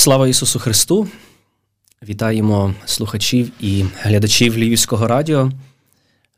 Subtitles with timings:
[0.00, 1.08] Слава Ісусу Христу!
[2.02, 5.52] Вітаємо слухачів і глядачів Львівського радіо.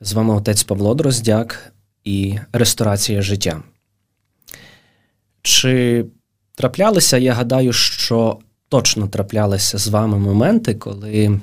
[0.00, 1.72] З вами отець Павло Дроздяк
[2.04, 3.62] і Ресторація життя.
[5.42, 6.04] Чи
[6.54, 8.38] траплялися, я гадаю, що
[8.68, 11.40] точно траплялися з вами моменти, коли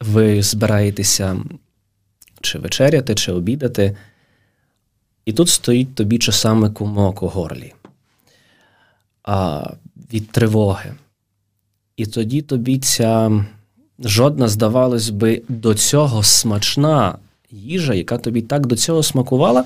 [0.00, 1.36] ви збираєтеся
[2.40, 3.96] чи вечеряти, чи обідати,
[5.24, 7.72] і тут стоїть тобі часами кумок у горлі
[9.26, 9.70] а,
[10.12, 10.94] від тривоги.
[11.96, 13.44] І тоді тобі ця
[13.98, 17.18] жодна, здавалось би, до цього смачна
[17.50, 19.64] їжа, яка тобі так до цього смакувала,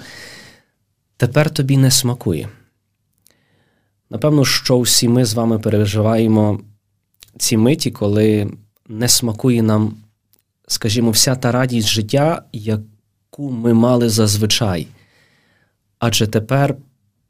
[1.16, 2.48] тепер тобі не смакує.
[4.10, 6.60] Напевно, що всі ми з вами переживаємо
[7.38, 8.50] ці миті, коли
[8.88, 9.96] не смакує нам,
[10.66, 14.86] скажімо, вся та радість життя, яку ми мали зазвичай.
[15.98, 16.76] Адже тепер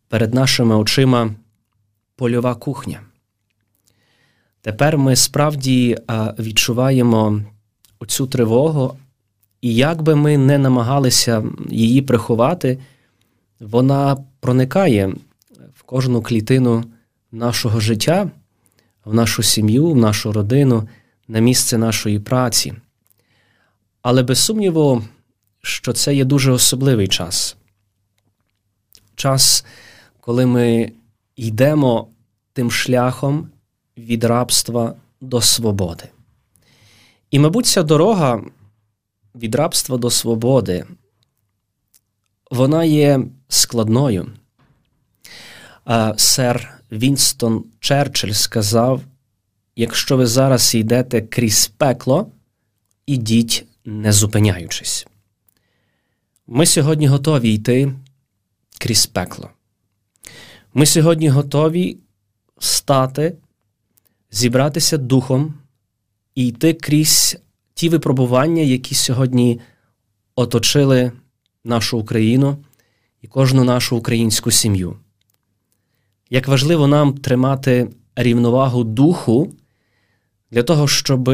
[0.08, 1.34] перед нашими очима
[2.20, 3.00] польова кухня.
[4.60, 5.98] Тепер ми справді
[6.38, 7.42] відчуваємо
[7.98, 8.98] оцю тривогу,
[9.60, 12.78] і як би ми не намагалися її приховати,
[13.60, 15.14] вона проникає
[15.74, 16.84] в кожну клітину
[17.32, 18.30] нашого життя,
[19.04, 20.88] в нашу сім'ю, в нашу родину,
[21.28, 22.74] на місце нашої праці.
[24.02, 25.04] Але без сумніву,
[25.62, 27.56] що це є дуже особливий час.
[29.14, 29.64] Час,
[30.20, 30.92] коли ми
[31.40, 32.08] йдемо
[32.52, 33.50] тим шляхом
[33.98, 36.08] від рабства до свободи.
[37.30, 38.44] І, мабуть, ця дорога
[39.34, 40.84] від рабства до свободи,
[42.50, 44.32] вона є складною.
[46.16, 49.02] Сер Вінстон Черчилль сказав:
[49.76, 52.32] якщо ви зараз йдете крізь пекло,
[53.06, 55.06] ідіть не зупиняючись.
[56.46, 57.92] Ми сьогодні готові йти
[58.78, 59.50] крізь пекло.
[60.74, 61.98] Ми сьогодні готові
[62.58, 63.36] стати,
[64.30, 65.54] зібратися духом
[66.34, 67.38] і йти крізь
[67.74, 69.60] ті випробування, які сьогодні
[70.34, 71.12] оточили
[71.64, 72.64] нашу Україну
[73.22, 74.96] і кожну нашу українську сім'ю.
[76.30, 79.54] Як важливо нам тримати рівновагу духу
[80.50, 81.30] для того, щоб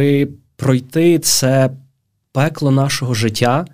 [0.56, 1.70] пройти це
[2.32, 3.66] пекло нашого життя,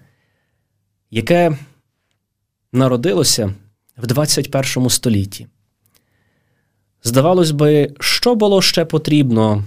[1.10, 1.58] яке
[2.72, 3.54] народилося
[3.96, 5.46] в 21 столітті.
[7.04, 9.64] Здавалось би, що було ще потрібно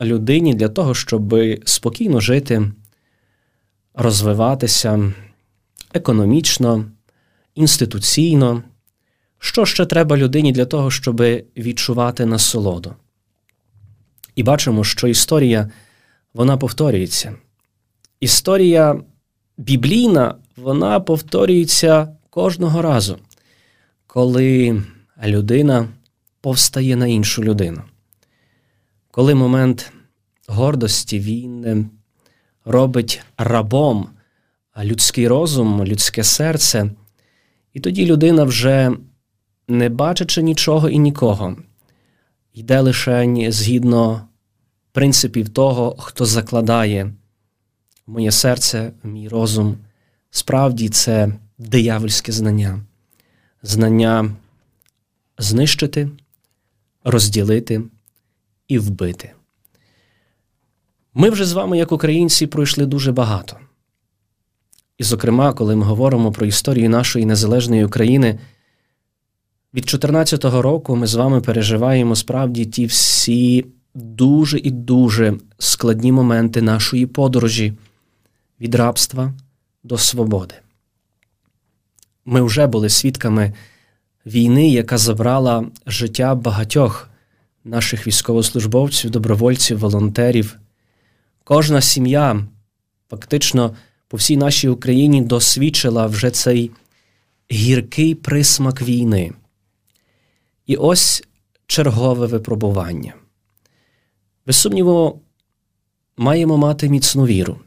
[0.00, 1.34] людині для того, щоб
[1.64, 2.72] спокійно жити,
[3.94, 5.12] розвиватися
[5.94, 6.84] економічно,
[7.54, 8.62] інституційно,
[9.38, 11.20] що ще треба людині для того, щоб
[11.56, 12.94] відчувати насолоду.
[14.34, 15.70] І бачимо, що історія
[16.34, 17.34] вона повторюється.
[18.20, 19.00] Історія
[19.58, 23.18] біблійна, вона повторюється кожного разу,
[24.06, 24.82] коли
[25.24, 25.88] людина
[26.44, 27.82] повстає на іншу людину.
[29.10, 29.92] Коли момент
[30.46, 31.90] гордості він
[32.64, 34.08] робить рабом
[34.82, 36.90] людський розум, людське серце,
[37.72, 38.92] і тоді людина вже,
[39.68, 41.56] не бачачи нічого і нікого,
[42.54, 44.28] йде лише згідно
[44.92, 47.04] принципів того, хто закладає
[48.06, 49.76] в моє серце, в мій розум.
[50.30, 52.80] Справді це диявольське знання,
[53.62, 54.34] знання
[55.38, 56.10] знищити,
[57.04, 57.82] розділити
[58.68, 59.32] і вбити.
[61.14, 63.56] Ми вже з вами, як українці, пройшли дуже багато.
[64.98, 68.28] І, зокрема, коли ми говоримо про історію нашої незалежної України,
[69.74, 76.62] від 2014 року ми з вами переживаємо справді ті всі дуже і дуже складні моменти
[76.62, 77.72] нашої подорожі
[78.60, 79.34] від рабства
[79.82, 80.54] до свободи.
[82.24, 83.52] Ми вже були свідками
[84.26, 87.10] війни, яка забрала життя багатьох
[87.64, 90.56] наших військовослужбовців, добровольців, волонтерів.
[91.44, 92.46] Кожна сім'я
[93.10, 93.76] фактично
[94.08, 96.70] по всій нашій Україні досвідчила вже цей
[97.52, 99.32] гіркий присмак війни.
[100.66, 101.24] І ось
[101.66, 103.14] чергове випробування.
[104.46, 105.20] Без сумніву,
[106.16, 107.60] маємо мати міцну віру,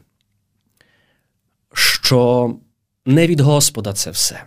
[1.72, 2.56] що
[3.06, 4.44] не від Господа це все.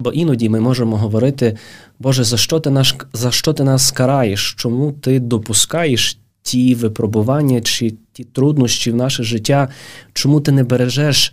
[0.00, 1.56] Бо іноді ми можемо говорити,
[1.98, 4.54] Боже, за що ти нас, за що ти нас караєш?
[4.58, 9.68] Чому ти допускаєш ті випробування чи ті труднощі в наше життя?
[10.12, 11.32] Чому ти не бережеш?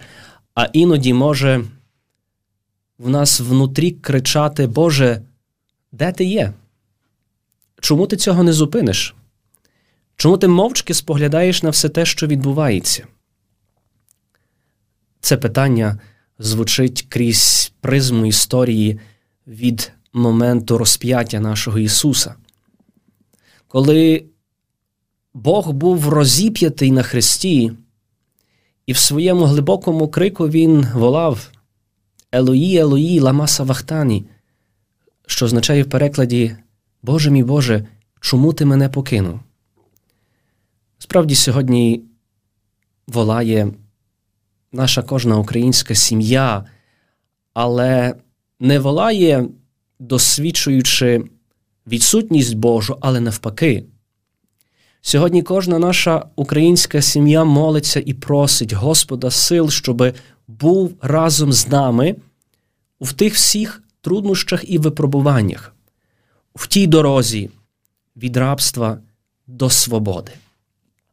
[0.56, 1.64] А іноді може
[2.98, 5.22] в нас внутрі кричати, Боже,
[5.92, 6.54] де ти є?
[7.82, 9.16] Чому ти цього не зупиниш?
[10.16, 13.08] Чому ти мовчки споглядаєш на все те, що відбувається?
[15.22, 16.00] Це питання
[16.40, 19.00] звучить крізь призму історії
[19.48, 22.36] від моменту розп'яття нашого Ісуса.
[23.68, 24.26] коли
[25.34, 27.72] Бог був розіп'ятий на хресті,
[28.86, 31.52] і в своєму глибокому крику він волав
[32.32, 34.26] Елої, Елої, Ламаса Вахтані,
[35.26, 36.56] що означає в перекладі
[37.04, 37.88] Боже мій Боже,
[38.20, 39.40] чому ти мене покинув?
[40.98, 42.04] Справді, сьогодні
[43.08, 43.74] волає
[44.78, 46.66] наша кожна українська сім'я,
[47.54, 48.16] але
[48.60, 49.46] не волає,
[50.00, 51.24] досвідчуючи
[51.88, 53.84] відсутність Божу, але навпаки.
[55.02, 60.14] Сьогодні кожна наша українська сім'я молиться і просить Господа сил, щоб
[60.48, 62.16] був разом з нами
[63.02, 65.76] в тих всіх труднощах і випробуваннях,
[66.56, 67.50] в тій дорозі
[68.18, 68.98] від рабства
[69.48, 70.32] до свободи.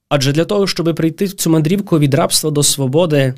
[0.09, 3.35] Адже для того, щоб прийти в цю мандрівку від рабства до свободи,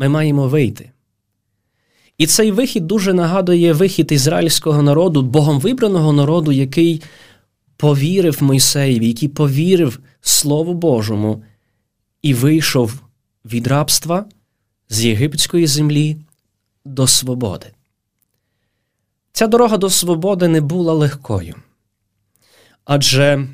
[0.00, 0.90] ми маємо вийти.
[2.18, 7.02] І цей вихід дуже нагадує вихід ізраїльського народу, богом вибраного народу, який
[7.76, 11.42] повірив Мойсеєві, який повірив Слову Божому
[12.22, 13.00] і вийшов
[13.44, 14.24] від рабства
[14.88, 16.16] з єгипетської землі
[16.84, 17.66] до свободи.
[19.32, 21.54] Ця дорога до свободи не була легкою.
[22.84, 23.48] Адже,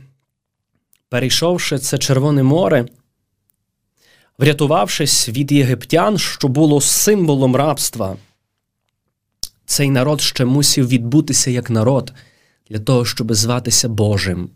[1.09, 2.87] перейшовши це Червоне море,
[4.39, 8.17] врятувавшись від єгиптян, що було символом рабства,
[9.67, 12.13] цей народ ще мусив відбутися як народ
[12.71, 14.51] для того, щоб зватися Божим.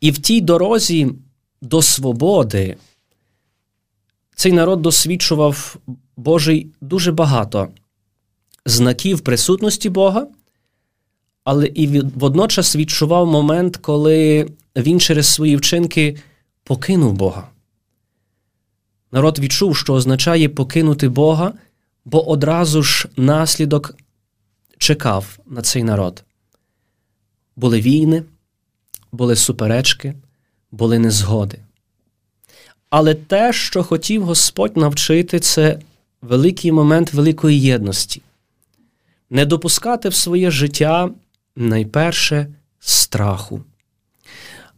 [0.00, 1.12] І в тій дорозі
[1.62, 2.76] до свободи
[4.34, 5.76] цей народ досвідчував
[6.16, 7.68] Божий дуже багато
[8.66, 10.26] знаків присутності Бога,
[11.44, 16.16] але і водночас відчував момент, коли він через свої вчинки
[16.64, 17.51] покинув Бога.
[19.12, 21.52] Народ відчув, що означає покинути Бога,
[22.04, 23.96] бо одразу ж наслідок
[24.78, 26.24] чекав на цей народ.
[27.56, 28.22] Були війни,
[29.12, 30.14] були суперечки,
[30.70, 31.58] були незгоди.
[32.90, 35.78] Але те, що хотів Господь навчити, це
[36.22, 38.22] великий момент великої єдності.
[39.30, 41.10] Не допускати в своє життя
[41.56, 42.46] найперше
[42.80, 43.62] страху.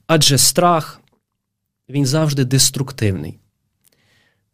[0.07, 1.01] Адже страх,
[1.89, 3.39] він завжди деструктивний.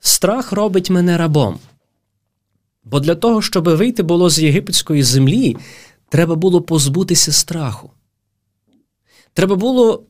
[0.00, 1.58] Страх робить мене рабом.
[2.84, 5.56] Бо для того, щоб вийти було з єгипетської землі,
[6.08, 7.90] треба було позбутися страху.
[9.32, 10.02] Треба було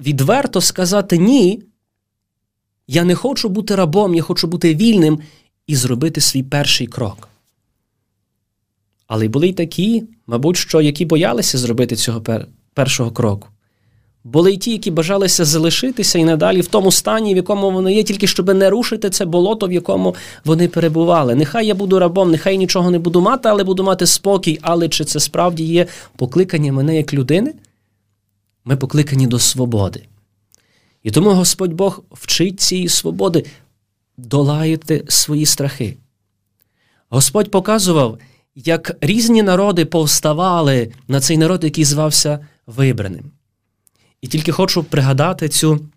[0.00, 1.62] відверто сказати ні.
[2.86, 5.20] Я не хочу бути рабом, я хочу бути вільним
[5.66, 7.28] і зробити свій перший крок.
[9.06, 12.24] Але були й такі, мабуть, що які боялися зробити цього
[12.74, 13.48] першого кроку.
[14.32, 18.02] Були й ті, які бажалися залишитися і надалі в тому стані, в якому вони є,
[18.02, 20.14] тільки щоб не рушити це болото, в якому
[20.44, 21.34] вони перебували.
[21.34, 24.58] Нехай я буду рабом, нехай нічого не буду мати, але буду мати спокій.
[24.62, 25.86] Але чи це справді є
[26.16, 27.54] покликання мене як людини?
[28.64, 30.02] Ми покликані до свободи.
[31.02, 33.44] І тому Господь Бог вчить цієї свободи
[34.16, 35.96] долаєте свої страхи.
[37.08, 38.18] Господь показував,
[38.54, 43.35] як різні народи повставали на цей народ, який звався Вибраним.
[44.20, 45.88] І тільки хочу пригадати цю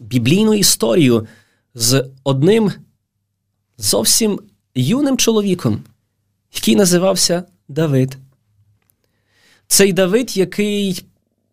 [0.00, 1.26] біблійну історію
[1.74, 2.72] з одним
[3.78, 4.40] зовсім
[4.74, 5.84] юним чоловіком,
[6.54, 8.16] який називався Давид.
[9.66, 11.04] Цей Давид, який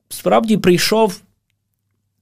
[0.09, 1.21] справді прийшов,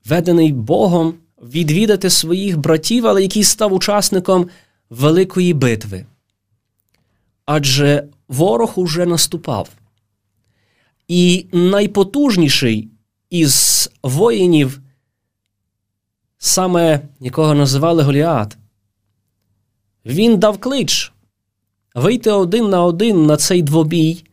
[0.05, 4.49] ведений Богом, відвідати своїх братів, але який став учасником
[4.89, 6.05] великої битви.
[7.45, 9.69] Адже ворог уже наступав.
[11.07, 12.89] І найпотужніший
[13.33, 14.81] із воїнів,
[16.37, 18.57] саме якого називали Голіат,
[20.05, 21.13] він дав клич
[21.95, 24.23] вийти один на один на цей двобій,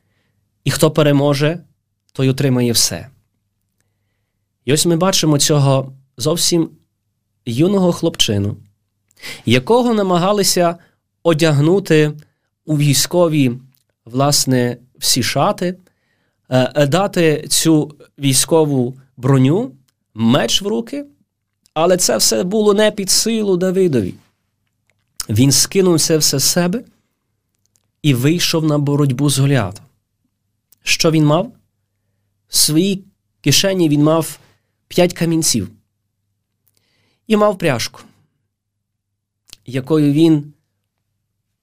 [0.64, 1.64] і хто переможе,
[2.12, 3.08] той отримає все.
[4.64, 6.70] І ось ми бачимо цього зовсім
[7.46, 8.56] юного хлопчину,
[9.46, 10.76] якого намагалися
[11.22, 12.12] одягнути
[12.64, 13.52] у військові,
[14.04, 15.76] власне, всі шати.
[16.50, 19.72] Е, е, дати цю військову броню,
[20.14, 21.04] меч в руки,
[21.74, 24.14] але це все було не під силу Давидові.
[25.28, 26.84] Він скинув це все з себе
[28.02, 29.84] і вийшов на боротьбу з Голіатом.
[30.82, 31.52] Що він мав?
[32.48, 33.04] В своїй
[33.40, 34.38] кишені він мав
[34.88, 35.68] п'ять камінців
[37.26, 38.00] і мав пряжку,
[39.66, 40.52] якою він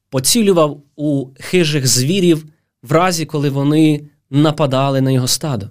[0.10, 2.46] поцілював у хижих звірів
[2.84, 5.70] в разі, коли вони нападали на його стадо.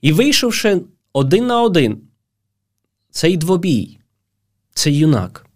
[0.00, 0.80] І вийшовши
[1.12, 2.00] один на один,
[3.10, 3.98] цей двобій,
[4.74, 5.46] цей юнак,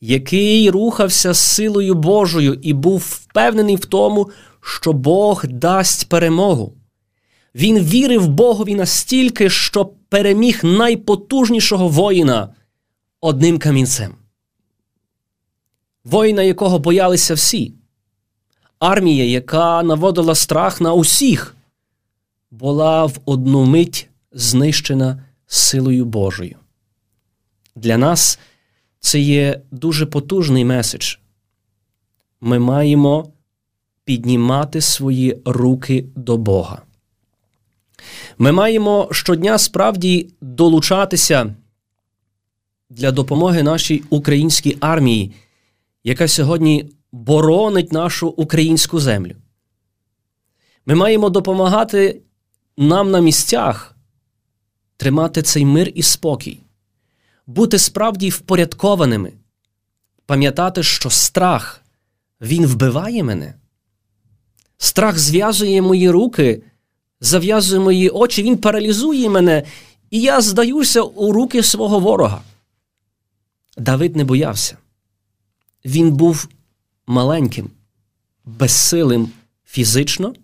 [0.00, 6.74] який рухався силою Божою і був впевнений в тому, що Бог дасть перемогу.
[7.54, 12.54] Він вірив Богові настільки, що переміг найпотужнішого воїна
[13.20, 14.14] одним камінцем.
[16.04, 17.77] Воїна, якого боялися всі.
[18.78, 21.56] Армія, яка наводила страх на усіх,
[22.50, 26.56] була в одну мить знищена силою Божою.
[27.76, 28.38] Для нас
[29.00, 31.16] це є дуже потужний меседж.
[32.40, 33.32] Ми маємо
[34.04, 36.82] піднімати свої руки до Бога.
[38.38, 41.54] Ми маємо щодня справді долучатися
[42.90, 45.32] для допомоги нашій українській армії,
[46.04, 49.34] яка сьогодні боронить нашу українську землю.
[50.86, 52.20] Ми маємо допомагати
[52.76, 53.94] нам на місцях
[54.96, 56.60] тримати цей мир і спокій,
[57.46, 59.32] бути справді впорядкованими,
[60.26, 61.82] пам'ятати, що страх
[62.40, 63.54] він вбиває мене.
[64.78, 66.62] Страх зв'язує мої руки,
[67.20, 69.62] зав'язує мої очі, він паралізує мене,
[70.10, 72.42] і я здаюся у руки свого ворога.
[73.76, 74.76] Давид не боявся.
[75.84, 76.48] Він був
[77.08, 77.70] маленьким,
[78.44, 79.30] безсилим
[79.64, 80.34] фізично,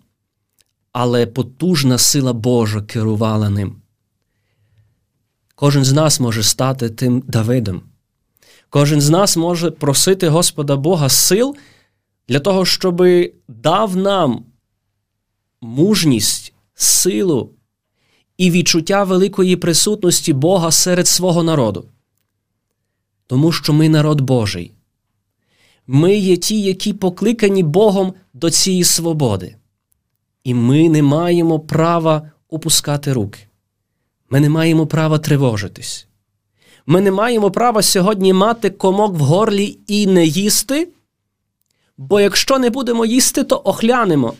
[0.91, 3.75] але потужна сила Божа керувала ним.
[5.55, 7.81] Кожен з нас може стати тим Давидом.
[8.69, 11.55] Кожен з нас може просити Господа Бога сил
[12.27, 13.03] для того, щоб
[13.47, 14.45] дав нам
[15.61, 17.51] мужність, силу
[18.37, 21.85] і відчуття великої присутності Бога серед свого народу.
[23.27, 24.71] Тому що ми народ Божий.
[25.87, 29.55] Ми є ті, які покликані Богом до цієї свободи.
[30.43, 33.39] І ми не маємо права опускати руки.
[34.29, 36.07] Ми не маємо права тривожитись.
[36.85, 40.87] Ми не маємо права сьогодні мати комок в горлі і не їсти,
[41.97, 44.33] бо якщо не будемо їсти, то охлянемо.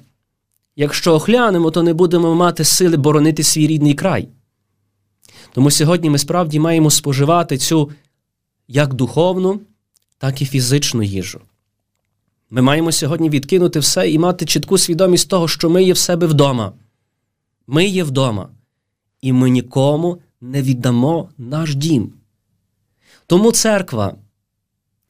[0.75, 4.27] Якщо охлянемо, то не будемо мати сили боронити свій рідний край.
[5.53, 7.91] Тому сьогодні ми справді маємо споживати цю
[8.67, 9.59] як духовну,
[10.17, 11.41] так і фізичну їжу.
[12.49, 16.27] Ми маємо сьогодні відкинути все і мати чітку свідомість того, що ми є в себе
[16.27, 16.73] вдома.
[17.67, 18.49] Ми є вдома,
[19.21, 22.13] і ми нікому не віддамо наш дім.
[23.27, 24.15] Тому церква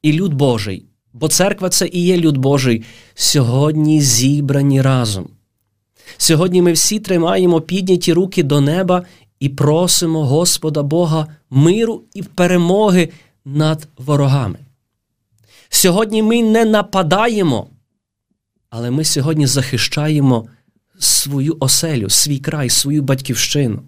[0.02, 2.84] і люд Божий, бо церква це і є люд Божий,
[3.16, 5.30] сьогодні зібрані разом.
[6.18, 9.04] Сьогодні ми всі тримаємо підняті руки до неба
[9.40, 13.10] і просимо Господа Бога миру і перемоги
[13.46, 14.64] над ворогами.
[15.69, 17.67] Сьогодні ми не нападаємо,
[18.69, 20.48] але ми сьогодні захищаємо
[21.00, 23.81] свою оселю, свій край, свою батьківщину.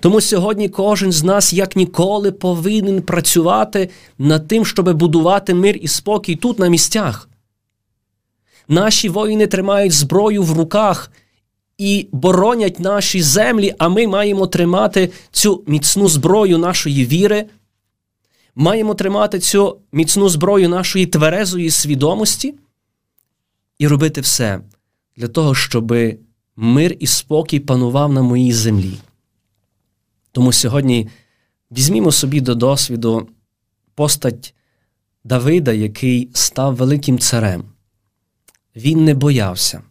[0.00, 5.88] Тому сьогодні кожен з нас, як ніколи, повинен працювати над тим, щоб будувати мир і
[5.88, 7.28] спокій тут, на місцях.
[8.68, 11.10] Наші воїни тримають зброю в руках
[11.78, 17.46] і боронять наші землі, а ми маємо тримати цю міцну зброю нашої віри,
[18.54, 22.54] маємо тримати цю міцну зброю нашої тверезої свідомості
[23.78, 24.60] і робити все
[25.16, 25.94] для того, щоб
[26.56, 28.94] мир і спокій панував на моїй землі.
[30.32, 31.08] Тому сьогодні
[31.70, 33.28] візьмімо собі до досвіду
[33.94, 34.54] постать
[35.24, 37.64] Давида, який став великим царем.
[38.76, 39.82] Він не боявся,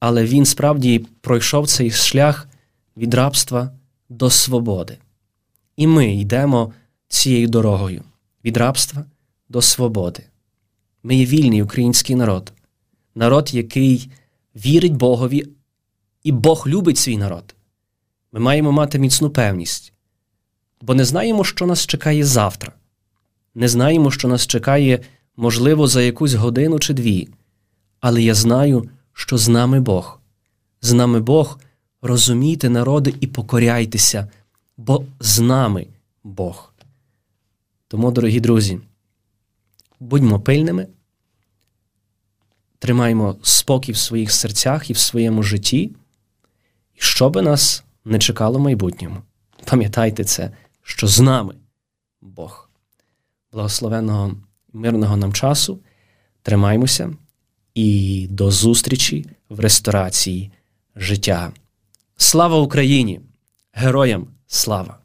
[0.00, 2.48] але він справді пройшов цей шлях
[2.96, 3.72] від рабства
[4.08, 4.98] до свободи.
[5.76, 6.72] І ми йдемо
[7.08, 8.02] цією дорогою
[8.44, 9.04] від рабства
[9.48, 10.22] до свободи.
[11.02, 12.52] Ми є вільний український народ,
[13.14, 14.10] народ, який
[14.56, 15.48] вірить Богові,
[16.22, 17.54] і Бог любить свій народ.
[18.32, 19.92] Ми маємо мати міцну певність,
[20.80, 22.72] бо не знаємо, що нас чекає завтра.
[23.54, 25.00] Не знаємо, що нас чекає,
[25.36, 27.28] можливо, за якусь годину чи дві.
[28.00, 30.20] Але я знаю, що з нами Бог.
[30.80, 31.58] З нами Бог,
[32.02, 34.28] розумійте, народи, і покоряйтеся,
[34.76, 35.86] бо з нами
[36.24, 36.67] Бог.
[37.88, 38.80] Тому, дорогі друзі,
[40.00, 40.88] будьмо пильними,
[42.78, 45.96] тримаймо спокій в своїх серцях і в своєму житті,
[46.94, 49.16] і що би нас не чекало в майбутньому.
[49.64, 50.50] Пам'ятайте це,
[50.82, 51.54] що з нами
[52.20, 52.70] Бог.
[53.52, 54.36] Благословенного
[54.72, 55.80] мирного нам часу.
[56.42, 57.14] Тримаймося
[57.74, 60.52] і до зустрічі в ресторації
[60.96, 61.52] життя.
[62.16, 63.20] Слава Україні!
[63.72, 64.98] Героям слава!